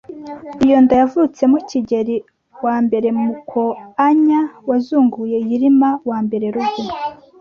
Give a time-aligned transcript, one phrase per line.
[0.65, 2.15] Iyo nda yavutsemo Kigeli
[2.75, 2.79] I
[3.17, 4.39] Mukoanya
[4.69, 5.89] wazunguye yilima
[6.43, 6.83] I Rugwe